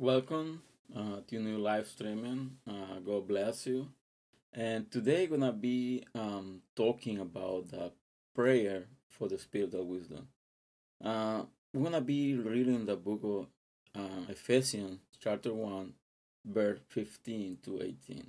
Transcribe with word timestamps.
Welcome 0.00 0.62
uh, 0.96 1.20
to 1.26 1.38
new 1.38 1.58
live 1.58 1.86
streaming. 1.86 2.52
Uh, 2.66 3.00
God 3.04 3.28
bless 3.28 3.66
you. 3.66 3.88
And 4.50 4.90
today 4.90 5.26
gonna 5.26 5.52
be 5.52 6.04
um, 6.14 6.62
talking 6.74 7.18
about 7.18 7.68
the 7.68 7.92
prayer 8.34 8.84
for 9.10 9.28
the 9.28 9.36
spirit 9.36 9.74
of 9.74 9.84
wisdom. 9.84 10.28
Uh, 11.04 11.42
we're 11.74 11.84
gonna 11.84 12.00
be 12.00 12.34
reading 12.34 12.86
the 12.86 12.96
book 12.96 13.20
of 13.22 13.46
uh, 13.94 14.30
Ephesians, 14.30 15.00
chapter 15.22 15.52
one, 15.52 15.92
verse 16.46 16.80
fifteen 16.88 17.58
to 17.64 17.82
eighteen. 17.82 18.28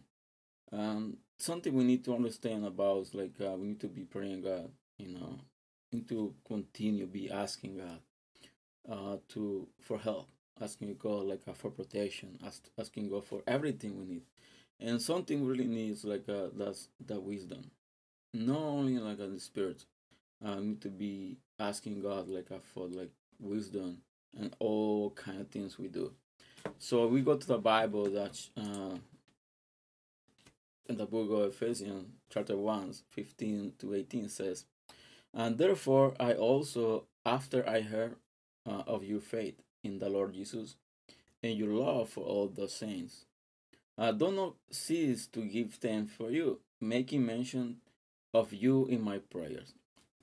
Um, 0.74 1.20
something 1.38 1.74
we 1.74 1.85
need 1.85 2.04
to 2.04 2.13
understand 2.13 2.66
about 2.66 3.04
is 3.04 3.16
like 3.16 3.35
uh, 3.40 3.55
we 3.55 3.68
need 3.68 3.80
to 3.80 3.88
be 3.88 4.02
praying 4.02 4.41
God, 4.41 4.70
you 4.98 5.08
know, 5.08 5.40
need 5.94 6.10
to 6.10 6.35
continue 6.46 7.08
be 7.08 7.32
asking 7.32 7.77
God 7.77 7.99
uh, 8.91 9.18
to 9.30 9.70
for 9.80 9.98
help 9.98 10.27
asking 10.62 10.96
God 11.00 11.24
like 11.24 11.42
uh, 11.48 11.54
for 11.54 11.72
protection, 11.72 12.38
ask, 12.46 12.64
asking 12.78 13.10
God 13.10 13.26
for 13.26 13.42
everything 13.48 13.98
we 13.98 14.06
need. 14.06 14.22
And 14.80 15.02
something 15.02 15.46
really 15.46 15.66
needs 15.66 16.04
like 16.04 16.28
uh, 16.30 16.48
that's 16.56 16.90
the 17.06 17.20
wisdom. 17.20 17.72
Not 18.34 18.60
only 18.60 18.98
like 18.98 19.20
uh, 19.20 19.28
the 19.28 19.40
spirit, 19.40 19.86
uh, 20.44 20.55
need 20.55 20.82
to 20.82 20.90
be 20.90 21.38
asking 21.60 22.02
God 22.02 22.28
like 22.28 22.52
uh, 22.52 22.60
for 22.74 22.88
like 22.88 23.12
wisdom 23.40 23.98
and 24.38 24.55
all 24.60 25.12
kind 25.12 25.41
of 25.41 25.50
things 25.50 25.77
we 25.77 25.88
do. 25.88 26.13
So 26.80 27.07
we 27.07 27.22
go 27.22 27.35
to 27.38 27.48
the 27.48 27.57
Bible 27.57 28.10
that 28.12 28.40
uh, 28.57 28.98
in 30.88 30.98
the 30.98 31.05
book 31.05 31.30
of 31.32 31.54
Ephesians, 31.54 32.07
chapter 32.30 32.57
1, 32.57 32.94
15 33.10 33.74
to 33.80 33.94
18 33.94 34.30
says, 34.30 34.66
And 35.34 35.57
therefore 35.57 36.13
I 36.20 36.34
also, 36.34 37.05
after 37.26 37.68
I 37.68 37.82
heard 37.82 38.16
uh, 38.66 38.84
of 38.88 39.04
your 39.04 39.22
faith 39.22 39.62
in 39.84 39.99
the 39.99 40.10
Lord 40.10 40.34
Jesus 40.34 40.76
and 41.43 41.57
your 41.57 41.70
love 41.70 42.10
for 42.10 42.24
all 42.24 42.48
the 42.48 42.68
saints. 42.68 43.26
I 43.98 44.12
do 44.12 44.32
not 44.32 44.55
cease 44.71 45.27
to 45.27 45.41
give 45.41 45.73
thanks 45.73 46.13
for 46.13 46.32
you, 46.32 46.60
making 46.79 47.26
mention 47.26 47.77
of 48.34 48.54
you 48.54 48.85
in 48.88 49.01
my 49.01 49.20
prayers. 49.20 49.73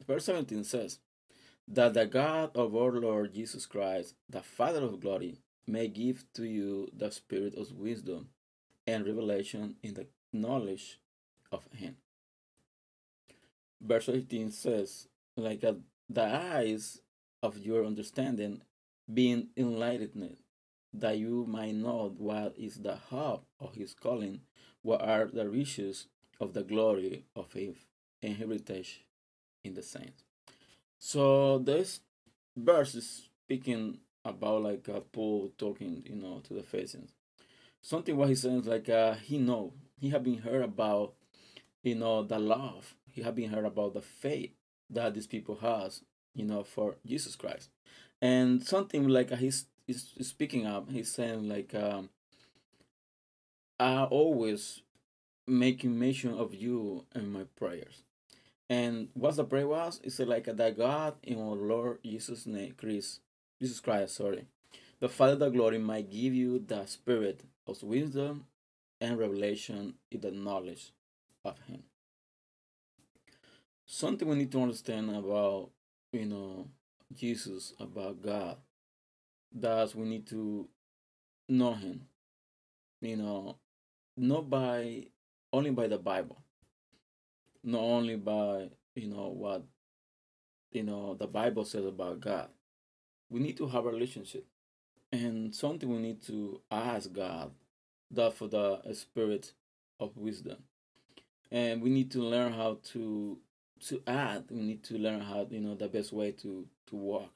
Verse 0.07 0.25
17 0.25 0.65
says, 0.65 0.99
That 1.67 1.95
the 1.95 2.07
God 2.07 2.57
of 2.57 2.75
our 2.75 2.93
Lord 2.93 3.35
Jesus 3.35 3.67
Christ, 3.67 4.15
the 4.29 4.43
Father 4.43 4.83
of 4.83 5.01
glory, 5.01 5.39
may 5.67 5.89
give 5.89 6.25
to 6.35 6.45
you 6.45 6.89
the 6.97 7.11
spirit 7.11 7.55
of 7.55 7.73
wisdom 7.73 8.29
and 8.87 9.07
revelation 9.07 9.77
in 9.83 9.95
the 9.95 10.07
knowledge 10.33 10.99
of 11.53 11.69
Him. 11.75 11.97
Verse 13.81 14.09
18 14.09 14.51
says, 14.51 15.09
Like 15.37 15.63
a, 15.63 15.77
the 16.09 16.25
eyes 16.25 17.01
of 17.43 17.59
your 17.59 17.85
understanding 17.85 18.63
being 19.13 19.49
enlightened, 19.57 20.37
that 20.93 21.19
you 21.19 21.47
might 21.49 21.75
know 21.75 22.15
what 22.17 22.55
is 22.57 22.77
the 22.77 22.97
hope 22.97 23.47
of 23.61 23.75
his 23.75 23.95
calling, 23.95 24.41
what 24.83 25.01
are 25.03 25.27
the 25.27 25.49
riches 25.49 26.07
of 26.41 26.55
the 26.55 26.63
glory 26.63 27.25
of 27.35 27.53
his 27.53 27.77
heritage 28.23 29.05
in 29.65 29.75
the 29.75 29.83
saints. 29.83 30.25
So 30.99 31.59
this 31.59 32.01
verse 32.57 32.95
is 32.95 33.29
speaking 33.45 33.99
about 34.25 34.63
like 34.63 34.89
uh, 34.89 35.01
Paul 35.01 35.53
talking, 35.57 36.03
you 36.07 36.17
know, 36.17 36.41
to 36.45 36.55
the 36.55 36.61
Ephesians. 36.61 37.13
Something 37.81 38.17
what 38.17 38.29
he 38.29 38.35
says 38.35 38.67
like 38.67 38.89
uh, 38.89 39.15
he 39.15 39.39
know 39.39 39.73
he 40.01 40.11
have 40.11 40.25
been 40.25 40.39
heard 40.39 40.63
about, 40.63 41.15
you 41.83 41.95
know, 41.95 42.23
the 42.23 42.39
love. 42.39 42.95
He 43.07 43.23
have 43.23 43.35
been 43.35 43.51
heard 43.51 43.65
about 43.65 43.95
the 43.95 44.03
faith 44.03 44.53
that 44.91 45.15
these 45.15 45.27
people 45.27 45.57
has, 45.57 46.03
you 46.35 46.45
know, 46.45 46.63
for 46.63 46.97
Jesus 47.05 47.37
Christ 47.37 47.71
and 48.21 48.63
something 48.65 49.09
like 49.09 49.31
he's, 49.37 49.67
he's 49.87 50.13
speaking 50.23 50.67
up. 50.67 50.91
He's 50.91 51.11
saying 51.13 51.49
like 51.49 51.75
um, 51.75 52.11
i 53.81 54.03
always 54.05 54.83
making 55.47 55.99
mention 55.99 56.35
of 56.35 56.55
you 56.55 57.05
in 57.15 57.33
my 57.33 57.45
prayers. 57.57 58.03
And 58.69 59.09
what's 59.15 59.37
the 59.37 59.45
prayer 59.45 59.69
was 59.69 60.01
it's 60.05 60.19
like 60.19 60.45
that 60.45 60.77
god 60.77 61.15
in 61.23 61.39
our 61.39 61.55
lord 61.55 61.99
jesus 62.05 62.45
name 62.45 62.75
christ 62.77 63.21
jesus 63.61 63.81
christ 63.81 64.17
sorry. 64.17 64.47
The 65.01 65.09
father 65.09 65.47
of 65.47 65.53
glory 65.53 65.79
might 65.79 66.11
give 66.11 66.35
you 66.35 66.59
the 66.59 66.85
spirit 66.87 67.45
of 67.67 67.83
wisdom 67.83 68.47
and 69.01 69.17
revelation 69.17 69.95
in 70.11 70.21
the 70.21 70.33
knowledge 70.33 70.91
of 71.45 71.57
him. 71.69 71.85
Something 73.87 74.29
we 74.29 74.37
need 74.37 74.53
to 74.53 74.63
understand 74.63 75.15
about 75.15 75.71
you 76.13 76.27
know 76.27 76.67
Jesus, 77.15 77.75
about 77.81 78.23
God, 78.23 78.57
that 79.53 79.95
we 79.95 80.07
need 80.07 80.27
to 80.29 80.69
know 81.49 81.75
Him. 81.75 82.07
You 83.01 83.17
know, 83.17 83.57
not 84.17 84.51
by 84.51 85.07
only 85.53 85.71
by 85.71 85.87
the 85.87 85.99
Bible, 85.99 86.43
not 87.63 87.81
only 87.81 88.17
by 88.17 88.71
you 88.95 89.09
know 89.09 89.29
what 89.29 89.65
you 90.73 90.83
know 90.83 91.15
the 91.15 91.27
Bible 91.27 91.65
says 91.65 91.85
about 91.85 92.21
God. 92.21 92.49
We 93.31 93.41
need 93.41 93.57
to 93.59 93.69
have 93.69 93.87
a 93.87 93.91
relationship, 93.91 94.47
and 95.13 95.55
something 95.55 95.89
we 95.89 95.99
need 95.99 96.23
to 96.23 96.61
ask 96.71 97.13
God 97.13 97.53
that 98.11 98.35
for 98.35 98.49
the 98.49 98.81
spirit 98.95 99.53
of 100.01 100.17
wisdom, 100.17 100.57
and 101.51 101.83
we 101.83 101.91
need 101.91 102.11
to 102.13 102.23
learn 102.23 102.53
how 102.53 102.79
to 102.93 103.39
to 103.81 104.03
add 104.07 104.45
we 104.51 104.63
need 104.63 104.83
to 104.85 104.99
learn 104.99 105.21
how 105.21 105.47
you 105.51 105.61
know 105.61 105.75
the 105.75 105.89
best 105.89 106.13
way 106.13 106.33
to 106.33 106.67
to 106.87 106.97
walk 106.97 107.33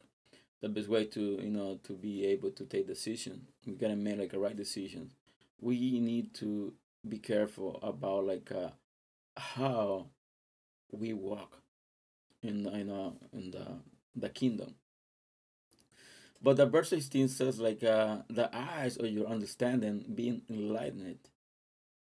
the 0.62 0.69
best 0.69 0.88
way 0.88 1.04
to 1.04 1.20
you 1.42 1.50
know 1.50 1.78
to 1.82 1.92
be 1.92 2.25
able 2.25 2.50
to 2.53 2.64
take 2.64 2.86
decision. 2.86 3.47
We 3.66 3.75
gotta 3.75 3.97
make 3.97 4.19
like 4.19 4.32
a 4.32 4.38
right 4.38 4.56
decision. 4.56 5.10
We 5.60 5.98
need 6.00 6.34
to 6.34 6.72
be 7.06 7.19
careful 7.19 7.78
about 7.82 8.26
like 8.26 8.50
uh, 8.53 8.70
how 9.36 10.06
we 10.91 11.12
walk 11.12 11.58
in 12.42 12.66
in 12.66 12.91
uh, 12.91 13.10
in 13.32 13.50
the 13.50 13.66
the 14.14 14.28
kingdom. 14.28 14.76
But 16.41 16.56
the 16.56 16.66
verse 16.66 16.88
16 16.91 17.28
says 17.28 17.60
like 17.60 17.84
uh, 17.84 18.19
the 18.28 18.50
eyes 18.56 18.97
of 18.97 19.06
your 19.06 19.26
understanding 19.26 20.04
being 20.12 20.42
enlightened 20.48 21.19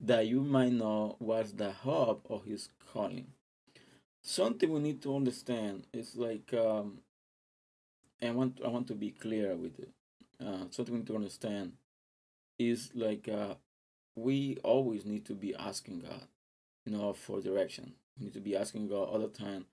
that 0.01 0.27
you 0.27 0.41
might 0.41 0.71
know 0.71 1.17
what's 1.19 1.51
the 1.53 1.71
hope 1.71 2.25
of 2.29 2.45
his 2.45 2.69
calling 2.93 3.27
something 4.21 4.71
we 4.71 4.79
need 4.79 5.01
to 5.01 5.15
understand 5.15 5.85
is 5.93 6.15
like 6.15 6.53
um 6.53 6.99
I 8.21 8.31
want 8.31 8.59
I 8.63 8.67
want 8.67 8.87
to 8.87 8.95
be 8.95 9.11
clear 9.11 9.55
with 9.55 9.79
it. 9.79 9.89
Uh, 10.43 10.65
something 10.71 10.93
we 10.93 10.99
need 10.99 11.07
to 11.07 11.15
understand 11.15 11.73
is 12.57 12.91
like 12.95 13.29
uh, 13.29 13.55
we 14.15 14.57
always 14.63 15.05
need 15.05 15.25
to 15.25 15.33
be 15.33 15.55
asking 15.55 16.01
God, 16.01 16.27
you 16.85 16.93
know, 16.93 17.13
for 17.13 17.41
direction. 17.41 17.93
We 18.17 18.25
need 18.25 18.33
to 18.33 18.41
be 18.41 18.55
asking 18.55 18.89
God 18.89 19.09
all 19.09 19.19
the 19.19 19.27
time 19.27 19.65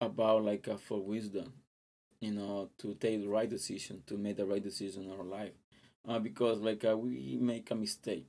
about 0.00 0.44
like 0.44 0.68
uh, 0.68 0.76
for 0.76 1.00
wisdom, 1.00 1.54
you 2.20 2.32
know, 2.32 2.70
to 2.78 2.94
take 2.94 3.20
the 3.22 3.28
right 3.28 3.50
decision, 3.50 4.02
to 4.06 4.16
make 4.16 4.36
the 4.36 4.46
right 4.46 4.62
decision 4.62 5.04
in 5.04 5.12
our 5.12 5.24
life. 5.24 5.52
Uh, 6.08 6.18
because 6.18 6.60
like 6.60 6.84
uh, 6.84 6.96
we 6.96 7.38
make 7.40 7.70
a 7.70 7.74
mistake, 7.74 8.26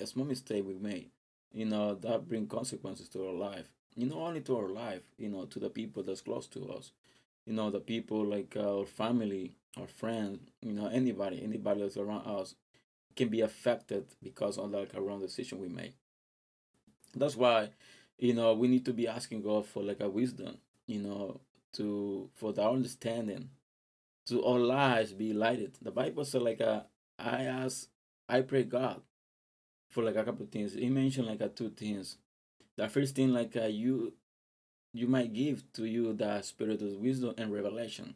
a 0.00 0.06
small 0.06 0.26
mistake 0.26 0.64
we 0.66 0.74
made, 0.74 1.10
you 1.52 1.66
know, 1.66 1.94
that 1.94 2.28
bring 2.28 2.46
consequences 2.46 3.08
to 3.10 3.26
our 3.26 3.34
life 3.34 3.70
you 3.98 4.06
know, 4.06 4.20
only 4.20 4.40
to 4.42 4.56
our 4.56 4.68
life, 4.68 5.02
you 5.18 5.28
know, 5.28 5.44
to 5.46 5.58
the 5.58 5.68
people 5.68 6.04
that's 6.04 6.20
close 6.20 6.46
to 6.46 6.64
us, 6.68 6.92
you 7.44 7.52
know, 7.52 7.68
the 7.68 7.80
people 7.80 8.24
like 8.24 8.56
our 8.56 8.86
family, 8.86 9.56
our 9.76 9.88
friends, 9.88 10.38
you 10.62 10.72
know, 10.72 10.86
anybody, 10.86 11.42
anybody 11.42 11.80
that's 11.80 11.96
around 11.96 12.24
us 12.24 12.54
can 13.16 13.28
be 13.28 13.40
affected 13.40 14.06
because 14.22 14.56
of 14.56 14.70
like 14.70 14.94
a 14.94 15.00
wrong 15.00 15.20
decision 15.20 15.58
we 15.58 15.68
make. 15.68 15.94
That's 17.16 17.34
why, 17.34 17.70
you 18.18 18.34
know, 18.34 18.54
we 18.54 18.68
need 18.68 18.84
to 18.84 18.92
be 18.92 19.08
asking 19.08 19.42
God 19.42 19.66
for 19.66 19.82
like 19.82 19.98
a 20.00 20.08
wisdom, 20.08 20.58
you 20.86 21.00
know, 21.00 21.40
to 21.72 22.30
for 22.36 22.52
the 22.52 22.62
understanding, 22.62 23.50
to 24.26 24.44
our 24.44 24.60
lives 24.60 25.12
be 25.12 25.32
lighted. 25.32 25.76
The 25.82 25.90
Bible 25.90 26.24
said 26.24 26.42
like 26.42 26.60
a, 26.60 26.86
I 27.18 27.42
ask, 27.46 27.88
I 28.28 28.42
pray 28.42 28.62
God 28.62 29.00
for 29.90 30.04
like 30.04 30.14
a 30.14 30.22
couple 30.22 30.44
of 30.44 30.52
things. 30.52 30.74
He 30.74 30.88
mentioned 30.88 31.26
like 31.26 31.40
a 31.40 31.48
two 31.48 31.70
things 31.70 32.18
the 32.78 32.88
first 32.88 33.16
thing 33.16 33.32
like 33.34 33.56
uh, 33.56 33.66
you 33.66 34.14
you 34.94 35.06
might 35.08 35.34
give 35.34 35.64
to 35.74 35.84
you 35.84 36.12
the 36.14 36.40
spirit 36.42 36.80
of 36.80 36.92
wisdom 36.92 37.34
and 37.36 37.52
revelation. 37.52 38.14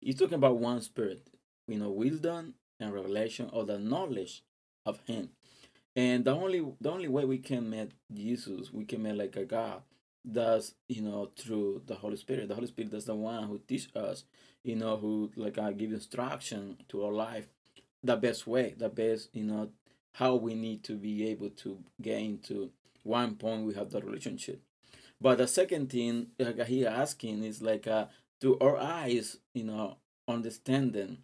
He's 0.00 0.16
talking 0.18 0.34
about 0.34 0.56
one 0.56 0.80
spirit 0.80 1.28
you 1.68 1.78
know 1.78 1.90
wisdom 1.90 2.54
and 2.80 2.92
revelation 2.92 3.50
or 3.52 3.64
the 3.64 3.78
knowledge 3.78 4.42
of 4.86 5.00
him. 5.06 5.30
And 5.94 6.24
the 6.24 6.34
only 6.34 6.64
the 6.80 6.90
only 6.90 7.08
way 7.08 7.24
we 7.26 7.38
can 7.38 7.70
meet 7.70 7.92
jesus 8.12 8.72
we 8.72 8.84
can 8.84 9.02
meet 9.02 9.16
like 9.16 9.36
a 9.36 9.44
god 9.44 9.82
does 10.30 10.74
you 10.88 11.02
know 11.02 11.30
through 11.36 11.82
the 11.86 11.94
holy 11.94 12.16
spirit. 12.16 12.48
The 12.48 12.54
holy 12.54 12.66
spirit 12.66 12.94
is 12.94 13.04
the 13.04 13.14
one 13.14 13.44
who 13.44 13.58
teach 13.58 13.88
us 13.94 14.24
you 14.64 14.76
know 14.76 14.96
who 14.96 15.30
like 15.36 15.58
uh, 15.58 15.70
give 15.70 15.92
instruction 15.92 16.78
to 16.88 17.04
our 17.04 17.12
life 17.12 17.46
the 18.02 18.16
best 18.16 18.46
way 18.46 18.74
the 18.78 18.88
best 18.88 19.28
you 19.34 19.44
know 19.44 19.68
how 20.14 20.34
we 20.34 20.54
need 20.54 20.82
to 20.84 20.94
be 20.94 21.28
able 21.28 21.50
to 21.50 21.78
get 22.00 22.18
into 22.18 22.70
one 23.06 23.36
point 23.36 23.64
we 23.66 23.74
have 23.74 23.90
the 23.90 24.00
relationship. 24.00 24.62
But 25.20 25.38
the 25.38 25.48
second 25.48 25.90
thing 25.90 26.28
like 26.38 26.60
he 26.66 26.86
asking 26.86 27.44
is 27.44 27.62
like 27.62 27.86
uh, 27.86 28.06
to 28.40 28.58
our 28.58 28.76
eyes, 28.76 29.38
you 29.54 29.64
know, 29.64 29.96
understanding, 30.28 31.18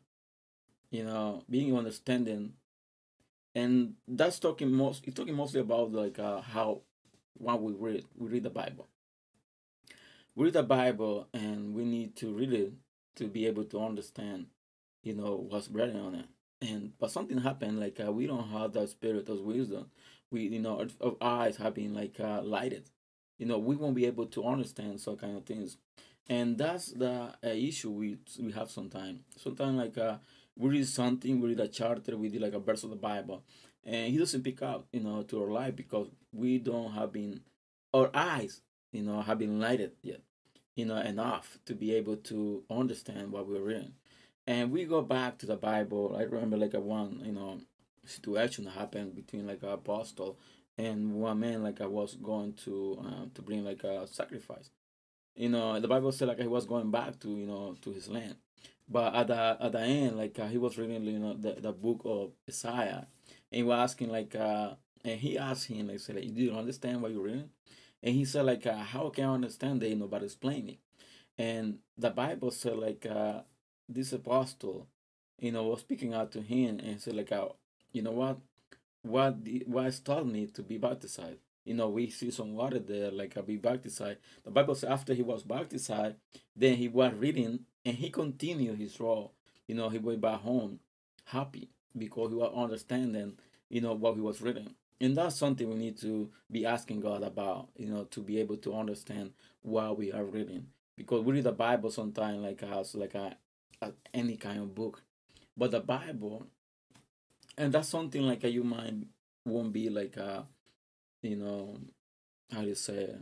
you 0.91 1.05
know, 1.05 1.45
being 1.51 1.77
understanding 1.77 2.55
and 3.55 3.95
that's 4.09 4.39
talking 4.39 4.73
most. 4.73 5.07
It's 5.07 5.17
talking 5.17 5.35
mostly 5.35 5.61
about 5.61 5.93
like 5.93 6.19
uh, 6.19 6.41
how 6.41 6.83
when 7.35 7.63
we 7.63 7.73
read 7.73 8.05
we 8.17 8.29
read 8.29 8.43
the 8.45 8.51
Bible. 8.51 8.89
We 10.35 10.47
read 10.47 10.55
the 10.55 10.63
Bible, 10.63 11.29
and 11.35 11.75
we 11.75 11.85
need 11.85 12.17
to 12.17 12.33
read 12.33 12.53
it 12.53 12.73
to 13.17 13.29
be 13.29 13.47
able 13.47 13.65
to 13.65 13.81
understand, 13.81 14.47
you 15.03 15.15
know, 15.15 15.47
what's 15.49 15.69
written 15.69 16.01
on 16.01 16.15
it. 16.15 16.27
And 16.63 16.93
but 16.99 17.11
something 17.11 17.39
happened, 17.39 17.79
like 17.79 18.01
uh, 18.05 18.11
we 18.11 18.27
don't 18.27 18.49
have 18.49 18.73
that 18.73 18.89
spirit 18.89 19.29
of 19.29 19.41
wisdom. 19.41 19.91
We, 20.33 20.43
you 20.49 20.61
know, 20.61 20.87
our, 21.01 21.17
eyes 21.21 21.57
have 21.59 21.75
been 21.75 21.95
like 21.95 22.19
uh, 22.19 22.43
lighted. 22.43 22.91
You 23.39 23.47
know, 23.47 23.59
we 23.59 23.77
won't 23.77 23.95
be 23.95 24.07
able 24.07 24.27
to 24.27 24.45
understand 24.45 25.01
some 25.01 25.17
kind 25.17 25.37
of 25.37 25.45
things 25.45 25.77
and 26.29 26.57
that's 26.57 26.93
the 26.93 27.35
uh, 27.45 27.49
issue 27.49 27.91
we 27.91 28.19
we 28.41 28.53
have 28.53 28.71
sometimes. 28.71 29.21
Sometimes 29.37 29.77
like 29.77 29.99
uh, 29.99 30.19
we 30.57 30.71
read 30.71 30.89
something, 30.89 31.41
we 31.41 31.51
read 31.51 31.61
a 31.61 31.69
charter, 31.69 32.17
we 32.17 32.29
read 32.29 32.43
like 32.43 32.55
a 32.55 32.59
verse 32.59 32.85
of 32.85 32.91
the 32.91 32.97
Bible, 32.97 33.43
and 33.85 34.13
he 34.13 34.19
doesn't 34.19 34.43
pick 34.43 34.63
up, 34.63 34.87
you 34.93 35.01
know, 35.01 35.23
to 35.23 35.43
our 35.43 35.51
life 35.51 35.77
because 35.77 36.09
we 36.33 36.59
don't 36.59 36.93
have 36.93 37.13
been, 37.13 37.41
our 37.93 38.11
eyes, 38.15 38.61
you 38.93 39.03
know, 39.03 39.21
have 39.23 39.39
been 39.39 39.61
lighted 39.61 39.93
yet, 40.03 40.21
you 40.77 40.85
know, 40.85 40.97
enough 40.97 41.59
to 41.67 41.75
be 41.75 41.95
able 41.95 42.17
to 42.17 42.63
understand 42.71 43.33
what 43.33 43.49
we're 43.49 43.61
reading. 43.61 43.95
And 44.47 44.73
we 44.73 44.85
go 44.85 45.03
back 45.03 45.39
to 45.39 45.47
the 45.47 45.57
Bible. 45.57 46.17
I 46.19 46.23
remember 46.23 46.57
like 46.57 46.75
a 46.75 46.81
one, 46.81 47.23
you 47.25 47.33
know, 47.33 47.61
situation 48.05 48.67
happened 48.67 49.15
between 49.15 49.47
like 49.47 49.63
an 49.63 49.71
apostle 49.71 50.39
and 50.79 51.15
one 51.15 51.41
man 51.41 51.63
like 51.63 51.81
I 51.81 51.87
was 51.87 52.15
going 52.17 52.55
to 52.65 52.99
um, 53.01 53.31
to 53.35 53.43
bring 53.43 53.65
like 53.65 53.85
a 53.85 54.07
sacrifice. 54.07 54.71
You 55.35 55.49
know 55.49 55.81
the 55.81 55.89
bible 55.89 56.13
said 56.13 56.29
like 56.29 56.41
he 56.41 56.47
was 56.47 56.67
going 56.67 56.91
back 56.91 57.19
to 57.21 57.29
you 57.29 57.47
know 57.47 57.77
to 57.83 57.93
his 57.93 58.09
land. 58.09 58.37
But 58.89 59.15
at 59.15 59.29
the 59.29 59.57
at 59.61 59.73
the 59.73 59.81
end 59.81 60.17
like 60.19 60.39
uh, 60.39 60.49
he 60.49 60.59
was 60.59 60.79
reading 60.79 61.05
you 61.05 61.19
know 61.19 61.35
the, 61.35 61.55
the 61.61 61.73
book 61.73 62.03
of 62.05 62.33
isaiah 62.49 63.07
and 63.51 63.57
he 63.59 63.63
was 63.63 63.79
asking 63.79 64.11
like 64.11 64.35
uh 64.35 64.75
and 65.05 65.21
he 65.21 65.39
asked 65.39 65.67
him 65.69 65.89
like 65.89 66.01
said 66.01 66.17
like, 66.17 66.35
do 66.35 66.43
you 66.43 66.53
understand 66.53 67.03
what 67.03 67.13
you're 67.13 67.23
reading? 67.25 67.51
And 68.03 68.15
he 68.15 68.25
said 68.25 68.47
like 68.47 68.67
uh, 68.67 68.77
how 68.77 69.11
can 69.11 69.25
i 69.25 69.35
understand 69.35 69.81
that 69.83 69.89
you 69.89 69.97
know 69.97 70.09
but 70.09 70.23
explain 70.23 70.69
it? 70.69 70.79
And 71.39 71.79
the 71.97 72.11
bible 72.11 72.51
said 72.51 72.77
like 72.77 73.07
uh 73.07 73.41
this 73.89 74.13
apostle 74.13 74.89
you 75.39 75.53
know 75.53 75.65
was 75.65 75.81
speaking 75.81 76.15
out 76.15 76.33
to 76.33 76.41
him 76.41 76.79
and 76.81 77.01
said 77.01 77.15
like 77.17 77.33
uh, 77.33 77.49
you 77.93 78.03
know 78.03 78.13
what 78.13 78.39
what 79.03 79.45
the, 79.45 79.63
what 79.67 80.01
taught 80.05 80.27
me 80.27 80.47
to 80.47 80.63
be 80.63 80.79
baptized 80.79 81.39
you 81.65 81.75
know, 81.75 81.89
we 81.89 82.11
see 82.11 82.31
some 82.31 82.55
water 82.55 82.79
there, 82.79 83.11
like 83.11 83.37
a 83.37 83.43
be 83.43 83.57
baptized. 83.57 84.19
The 84.45 84.51
Bible 84.51 84.75
says 84.75 84.91
after 84.91 85.15
he 85.15 85.23
was 85.23 85.43
baptized, 85.45 86.17
then 86.57 86.77
he 86.77 86.89
was 86.89 87.13
reading 87.15 87.61
and 87.85 87.97
he 87.97 88.11
continued 88.11 88.79
his 88.79 88.99
role. 88.99 89.33
You 89.69 89.77
know, 89.77 89.89
he 89.89 89.99
went 89.99 90.21
back 90.21 90.41
home 90.41 90.81
happy 91.25 91.71
because 91.97 92.31
he 92.31 92.37
was 92.37 92.53
understanding, 92.55 93.35
you 93.69 93.81
know, 93.81 93.93
what 93.95 94.15
he 94.15 94.21
was 94.21 94.43
reading. 94.43 94.75
And 95.01 95.17
that's 95.17 95.37
something 95.37 95.69
we 95.69 95.77
need 95.77 95.99
to 96.01 96.31
be 96.51 96.67
asking 96.67 97.01
God 97.01 97.23
about, 97.23 97.69
you 97.77 97.87
know, 97.87 98.05
to 98.05 98.21
be 98.21 98.39
able 98.39 98.57
to 98.59 98.75
understand 98.75 99.33
what 99.63 99.99
we 99.99 100.13
are 100.13 100.25
reading. 100.25 100.67
Because 100.97 101.25
we 101.25 101.35
read 101.35 101.45
the 101.45 101.53
Bible 101.53 101.91
sometimes 101.91 102.39
like 102.39 102.63
us 102.63 102.95
like 102.95 103.15
a, 103.15 103.37
a 103.81 103.93
any 104.13 104.37
kind 104.37 104.61
of 104.61 104.75
book. 104.75 105.03
But 105.57 105.71
the 105.71 105.81
Bible 105.81 106.47
and 107.57 107.73
that's 107.73 107.89
something 107.89 108.23
like 108.23 108.45
a, 108.45 108.51
you 108.51 108.65
might 108.65 108.95
won't 109.45 109.73
be 109.73 109.89
like 109.91 110.17
a 110.17 110.47
you 111.23 111.37
know, 111.37 111.79
how 112.53 112.63
you 112.63 112.75
say? 112.75 113.17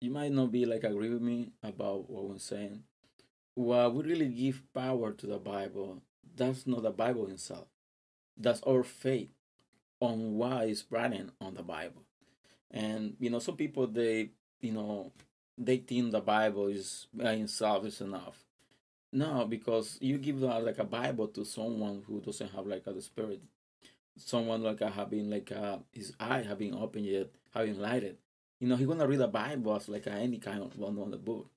You 0.00 0.10
might 0.10 0.32
not 0.32 0.52
be 0.52 0.66
like 0.66 0.84
agree 0.84 1.10
with 1.10 1.22
me 1.22 1.52
about 1.62 2.10
what 2.10 2.30
I'm 2.30 2.38
saying. 2.38 2.82
What 3.54 3.94
we 3.94 4.04
really 4.04 4.28
give 4.28 4.62
power 4.74 5.12
to 5.12 5.26
the 5.26 5.38
Bible, 5.38 6.02
that's 6.36 6.66
not 6.66 6.82
the 6.82 6.90
Bible 6.90 7.28
itself. 7.28 7.68
That's 8.36 8.62
our 8.62 8.82
faith 8.82 9.30
on 10.00 10.36
why 10.36 10.64
is 10.64 10.84
written 10.90 11.32
on 11.40 11.54
the 11.54 11.62
Bible. 11.62 12.02
And 12.70 13.16
you 13.20 13.30
know, 13.30 13.38
some 13.38 13.56
people 13.56 13.86
they 13.86 14.30
you 14.60 14.72
know 14.72 15.12
they 15.58 15.78
think 15.78 16.12
the 16.12 16.20
Bible 16.20 16.68
is 16.68 17.06
by 17.14 17.32
itself 17.34 17.86
is 17.86 18.00
enough. 18.00 18.45
No, 19.12 19.46
because 19.46 19.98
you 20.00 20.18
give 20.18 20.42
like 20.42 20.78
a 20.78 20.84
Bible 20.84 21.28
to 21.28 21.44
someone 21.44 22.02
who 22.06 22.20
doesn't 22.20 22.50
have 22.52 22.66
like 22.66 22.86
a, 22.86 23.00
spirit 23.00 23.42
someone 24.18 24.62
like 24.62 24.82
uh, 24.82 24.90
having 24.90 25.30
like 25.30 25.52
uh, 25.52 25.78
his 25.92 26.12
eye 26.20 26.42
having 26.42 26.74
opened 26.74 27.06
yet, 27.06 27.30
having 27.54 27.78
lighted. 27.80 28.16
You 28.60 28.68
know, 28.68 28.76
he 28.76 28.86
gonna 28.86 29.06
read 29.06 29.20
a 29.20 29.28
Bible 29.28 29.76
as 29.76 29.88
like 29.88 30.06
uh, 30.06 30.10
any 30.10 30.38
kind 30.38 30.62
of 30.62 30.76
one 30.78 30.98
on 30.98 31.10
the 31.10 31.18
book, 31.18 31.50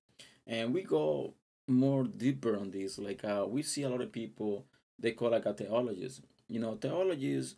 and 0.48 0.74
we 0.74 0.84
go 0.84 1.34
more 1.68 2.04
deeper 2.04 2.58
on 2.58 2.72
this. 2.72 2.98
Like 2.98 3.24
uh, 3.24 3.46
we 3.48 3.64
see 3.64 3.84
a 3.84 3.90
lot 3.90 4.02
of 4.02 4.12
people 4.12 4.66
they 5.00 5.12
call 5.12 5.32
like 5.32 5.46
a 5.46 5.54
theologist. 5.54 6.22
You 6.48 6.60
know, 6.60 6.76
theologies. 6.76 7.56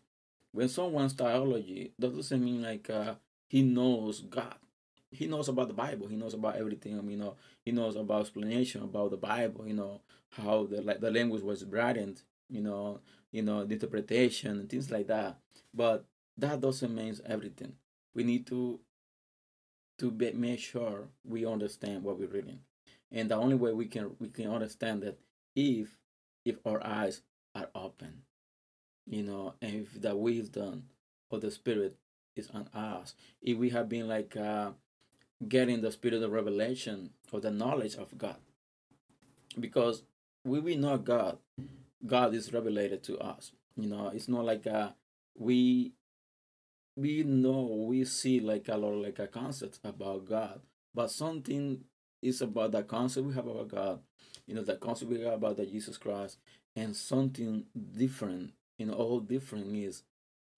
When 0.54 0.68
someone's 0.68 1.14
theology, 1.14 1.94
that 2.00 2.16
doesn't 2.16 2.44
mean 2.44 2.62
like 2.62 2.90
uh, 2.90 3.16
he 3.48 3.62
knows 3.64 4.22
God. 4.22 4.56
He 5.12 5.28
knows 5.28 5.50
about 5.50 5.68
the 5.68 5.74
Bible. 5.74 6.08
He 6.08 6.16
knows 6.16 6.34
about 6.34 6.56
everything. 6.56 6.96
Mean, 6.98 7.12
you 7.12 7.18
know, 7.18 7.36
he 7.66 7.72
knows 7.72 7.96
about 7.96 8.22
explanation 8.22 8.84
about 8.84 9.12
the 9.12 9.18
Bible. 9.18 9.68
You 9.68 9.74
know 9.74 10.02
how 10.31 10.66
the 10.66 10.81
like 10.81 11.02
the 11.02 11.12
language 11.12 11.44
was 11.44 11.66
written. 11.66 12.18
You 12.50 12.62
know 12.62 13.02
you 13.31 13.42
know, 13.42 13.63
the 13.63 13.74
interpretation 13.74 14.60
and 14.60 14.69
things 14.69 14.92
like 14.92 15.08
that. 15.08 15.38
But 15.74 16.06
that 16.38 16.62
doesn't 16.62 16.94
mean 16.94 17.16
everything. 17.25 17.74
We 18.13 18.24
need 18.24 18.46
to 18.48 18.80
to 20.00 20.12
be, 20.12 20.31
make 20.34 20.60
sure 20.60 21.08
we 21.24 21.46
understand 21.46 22.04
what 22.04 22.18
we're 22.19 22.28
reading, 22.28 22.60
and 23.12 23.30
the 23.30 23.36
only 23.36 23.56
way 23.56 23.72
we 23.72 23.86
can 23.86 24.16
we 24.19 24.30
can 24.30 24.48
understand 24.50 25.04
that 25.04 25.18
if 25.56 25.98
if 26.44 26.57
our 26.66 26.86
eyes 26.86 27.22
are 27.56 27.69
open, 27.75 28.24
you 29.06 29.24
know, 29.24 29.54
and 29.62 29.75
if 29.75 30.02
the 30.02 30.16
wisdom 30.16 30.86
of 31.30 31.42
the 31.42 31.52
Spirit 31.52 31.96
is 32.36 32.50
on 32.52 32.68
us, 32.74 33.16
if 33.42 33.57
we 33.57 33.69
have 33.69 33.88
been 33.88 34.07
like 34.07 34.36
uh, 34.36 34.72
getting 35.48 35.82
the 35.82 35.92
spirit 35.92 36.22
of 36.22 36.32
revelation 36.32 37.12
or 37.32 37.40
the 37.40 37.52
knowledge 37.52 37.96
of 37.96 38.18
God, 38.18 38.38
because 39.60 40.04
we 40.44 40.60
will 40.60 40.78
know 40.78 40.98
God 40.98 41.38
God 42.06 42.33
is 42.33 42.52
revelated 42.52 43.04
to 43.04 43.18
us. 43.19 43.52
You 43.76 43.88
know, 43.88 44.12
it's 44.14 44.28
not 44.28 44.45
like 44.45 44.68
uh, 44.68 44.90
we 45.38 45.94
we 46.95 47.24
know 47.24 47.86
we 47.88 48.04
see 48.06 48.40
like 48.40 48.68
a 48.68 48.76
lot 48.76 48.95
like 48.95 49.19
a 49.19 49.28
concept 49.28 49.80
about 49.83 50.26
God, 50.26 50.62
but 50.94 51.12
something 51.12 51.81
is 52.21 52.42
about 52.42 52.71
the 52.71 52.83
concept 52.83 53.28
we 53.28 53.33
have 53.33 53.48
about 53.48 53.69
God. 53.69 54.00
You 54.45 54.56
know, 54.56 54.64
the 54.64 54.76
concept 54.76 55.12
we 55.12 55.21
have 55.21 55.33
about 55.33 55.57
the 55.57 55.66
Jesus 55.66 55.98
Christ, 55.98 56.38
and 56.76 56.95
something 56.95 57.66
different. 57.98 58.54
You 58.78 58.88
know, 58.88 58.94
all 58.94 59.19
different 59.19 59.76
is 59.76 60.04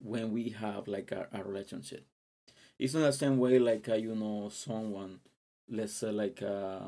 when 0.00 0.32
we 0.32 0.50
have 0.50 0.88
like 0.88 1.12
a, 1.12 1.28
a 1.32 1.44
relationship. 1.44 2.06
It's 2.78 2.94
not 2.94 3.02
the 3.02 3.12
same 3.12 3.38
way 3.38 3.58
like 3.58 3.88
uh, 3.88 3.94
you 3.94 4.14
know 4.14 4.48
someone, 4.52 5.20
let's 5.68 5.94
say 5.94 6.10
like 6.10 6.42
uh, 6.42 6.80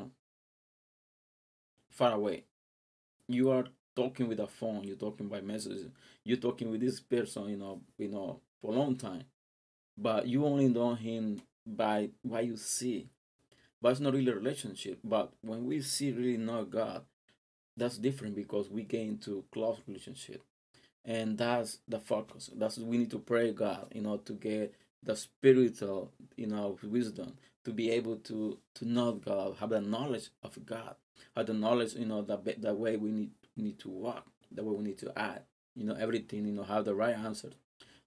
far 1.89 2.13
away. 2.13 2.43
You 3.27 3.51
are 3.51 3.65
talking 3.95 4.27
with 4.27 4.39
a 4.39 4.47
phone, 4.47 4.83
you're 4.83 4.95
talking 4.97 5.27
by 5.27 5.41
messages 5.41 5.87
you're 6.27 6.37
talking 6.37 6.69
with 6.69 6.81
this 6.81 6.99
person, 6.99 7.47
you 7.47 7.55
know, 7.55 7.81
you 7.97 8.09
know, 8.09 8.41
for 8.61 8.73
a 8.73 8.75
long 8.75 8.97
time. 8.97 9.23
But 9.97 10.27
you 10.27 10.45
only 10.45 10.67
know 10.67 10.95
him 10.95 11.41
by 11.65 12.09
what 12.21 12.45
you 12.45 12.57
see. 12.57 13.09
But 13.81 13.91
it's 13.93 14.01
not 14.01 14.13
really 14.13 14.31
a 14.31 14.35
relationship. 14.35 14.99
But 15.03 15.33
when 15.41 15.65
we 15.65 15.81
see 15.81 16.11
really 16.11 16.37
know 16.37 16.65
God, 16.65 17.05
that's 17.77 17.97
different 17.97 18.35
because 18.35 18.69
we 18.69 18.83
get 18.83 19.01
into 19.01 19.45
close 19.53 19.79
relationship. 19.87 20.43
And 21.05 21.37
that's 21.37 21.79
the 21.87 21.99
focus. 21.99 22.49
That's 22.55 22.77
we 22.77 22.97
need 22.97 23.11
to 23.11 23.19
pray 23.19 23.53
God, 23.53 23.87
you 23.95 24.01
know, 24.01 24.17
to 24.17 24.33
get 24.33 24.75
the 25.03 25.15
spiritual, 25.15 26.11
you 26.35 26.47
know, 26.47 26.77
wisdom 26.83 27.37
to 27.65 27.71
be 27.71 27.91
able 27.91 28.17
to 28.17 28.57
to 28.75 28.85
know 28.85 29.13
God, 29.13 29.57
have 29.59 29.69
the 29.69 29.81
knowledge 29.81 30.29
of 30.43 30.65
God, 30.65 30.95
have 31.35 31.47
the 31.47 31.53
knowledge, 31.53 31.93
you 31.93 32.05
know, 32.05 32.21
the 32.21 32.37
the 32.57 32.73
way 32.73 32.97
we 32.97 33.11
need 33.11 33.31
need 33.55 33.79
to 33.79 33.89
walk, 33.89 34.25
the 34.51 34.63
way 34.63 34.75
we 34.75 34.83
need 34.83 34.97
to 34.99 35.17
act. 35.17 35.45
You 35.75 35.85
know, 35.85 35.95
everything, 35.95 36.45
you 36.45 36.53
know, 36.53 36.63
have 36.63 36.85
the 36.85 36.95
right 36.95 37.15
answer, 37.15 37.51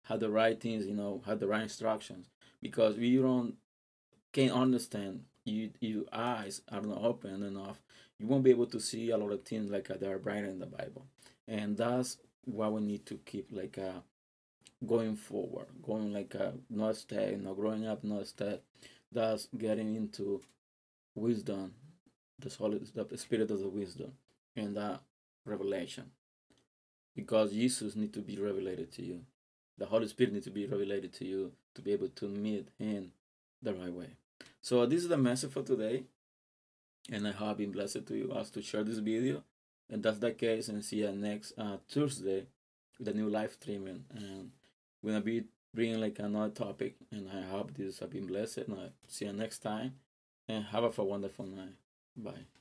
have 0.05 0.21
the 0.21 0.31
right 0.31 0.61
things, 0.61 0.87
you 0.87 0.95
know, 0.95 1.23
have 1.27 1.41
the 1.41 1.47
right 1.47 1.63
instructions. 1.63 2.27
Because 2.61 2.99
you 2.99 3.23
don't 3.23 3.55
can't 4.33 4.53
understand, 4.53 5.25
you 5.45 5.71
your 5.81 6.05
eyes 6.13 6.63
are 6.71 6.81
not 6.81 7.03
open 7.03 7.43
enough, 7.43 7.81
you 8.19 8.27
won't 8.27 8.45
be 8.45 8.51
able 8.51 8.67
to 8.67 8.81
see 8.81 9.11
a 9.11 9.17
lot 9.17 9.33
of 9.33 9.45
things 9.45 9.71
like 9.71 9.91
uh, 9.91 9.95
that 9.99 10.11
are 10.11 10.19
bright 10.19 10.45
in 10.45 10.59
the 10.59 10.67
Bible. 10.67 11.07
And 11.47 11.77
that's 11.77 12.19
what 12.45 12.73
we 12.73 12.81
need 12.81 13.07
to 13.07 13.17
keep 13.25 13.49
like 13.53 13.79
uh 13.79 14.01
going 14.87 15.17
forward, 15.17 15.67
going 15.83 16.13
like 16.13 16.35
a 16.35 16.49
uh, 16.49 16.53
not 16.69 16.97
stay, 16.97 17.37
know, 17.37 17.55
growing 17.55 17.87
up, 17.87 18.03
not 18.03 18.27
stay. 18.27 18.61
That's 19.13 19.49
getting 19.57 19.97
into 19.97 20.41
wisdom, 21.15 21.75
the 22.39 22.51
solid, 22.51 22.87
the 22.95 23.19
spirit 23.19 23.51
of 23.51 23.61
the 23.61 23.69
wisdom, 23.69 24.13
and 24.57 24.77
that 24.77 25.01
revelation 25.45 26.11
because 27.15 27.53
Jesus 27.53 27.97
need 27.97 28.13
to 28.15 28.21
be 28.21 28.37
revelated 28.37 28.93
to 28.93 29.03
you. 29.03 29.21
The 29.79 29.87
Holy 29.87 30.09
Spirit 30.09 30.33
needs 30.33 30.47
to 30.47 30.51
be 30.51 30.67
revelated 30.67 31.13
to 31.15 31.25
you 31.25 31.53
to 31.75 31.83
be 31.83 31.93
able 31.93 32.09
to 32.09 32.29
meet 32.29 32.69
Him 32.79 33.13
the 33.63 33.75
right 33.75 33.93
way. 33.93 34.11
So 34.61 34.87
this 34.87 35.03
is 35.03 35.09
the 35.09 35.17
message 35.17 35.53
for 35.53 35.63
today, 35.63 36.05
and 37.11 37.27
I 37.27 37.33
have 37.33 37.59
been 37.59 37.73
blessed 37.73 38.07
to 38.07 38.17
you 38.17 38.33
as 38.37 38.51
to 38.51 38.63
share 38.63 38.85
this 38.85 38.99
video. 38.99 39.43
And 39.89 40.03
that's 40.03 40.19
the 40.19 40.31
case, 40.33 40.69
and 40.69 40.85
see 40.85 40.99
you 40.99 41.11
next 41.13 41.53
uh, 41.59 41.79
Thursday 41.89 42.47
with 42.99 43.09
a 43.09 43.15
new 43.15 43.29
live 43.29 43.53
streaming. 43.53 44.05
And 44.15 44.53
gonna 45.05 45.21
be 45.21 45.45
bringing 45.75 46.01
like 46.01 46.19
another 46.19 46.53
topic, 46.53 46.97
and 47.11 47.29
I 47.31 47.43
hope 47.43 47.75
this 47.75 47.99
has 48.01 48.09
been 48.09 48.27
blessed. 48.27 48.59
And 48.59 48.75
I 48.75 48.89
see 49.07 49.27
you 49.27 49.33
next 49.33 49.61
time, 49.61 49.95
and 50.49 50.65
have 50.65 50.99
a 50.99 51.05
wonderful 51.05 51.47
night. 51.47 51.77
Bye. 52.17 52.60